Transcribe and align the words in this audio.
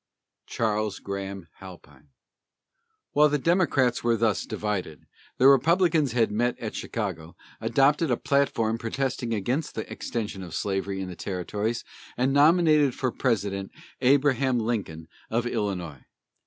CHARLES 0.47 0.97
GRAHAM 0.97 1.47
HALPINE. 1.59 2.07
While 3.11 3.29
the 3.29 3.37
Democrats 3.37 4.03
were 4.03 4.17
thus 4.17 4.47
divided, 4.47 5.05
the 5.37 5.47
Republicans 5.47 6.13
had 6.13 6.31
met 6.31 6.57
at 6.57 6.73
Chicago, 6.73 7.35
adopted 7.59 8.09
a 8.09 8.17
platform 8.17 8.79
protesting 8.79 9.31
against 9.31 9.75
the 9.75 9.87
extension 9.93 10.41
of 10.41 10.55
slavery 10.55 11.01
in 11.01 11.07
the 11.07 11.15
territories, 11.15 11.83
and 12.17 12.33
nominated 12.33 12.95
for 12.95 13.11
President 13.11 13.69
Abraham 14.01 14.57
Lincoln, 14.57 15.07
of 15.29 15.45
Illinois. 15.45 16.03